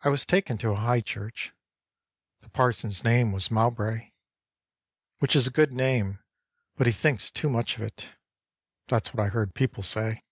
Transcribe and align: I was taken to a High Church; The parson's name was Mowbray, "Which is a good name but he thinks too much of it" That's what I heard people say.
I 0.00 0.08
was 0.08 0.26
taken 0.26 0.58
to 0.58 0.70
a 0.70 0.74
High 0.74 1.00
Church; 1.00 1.52
The 2.40 2.50
parson's 2.50 3.04
name 3.04 3.30
was 3.30 3.48
Mowbray, 3.48 4.10
"Which 5.20 5.36
is 5.36 5.46
a 5.46 5.52
good 5.52 5.70
name 5.72 6.18
but 6.74 6.88
he 6.88 6.92
thinks 6.92 7.30
too 7.30 7.48
much 7.48 7.76
of 7.76 7.82
it" 7.82 8.08
That's 8.88 9.14
what 9.14 9.22
I 9.24 9.28
heard 9.28 9.54
people 9.54 9.84
say. 9.84 10.24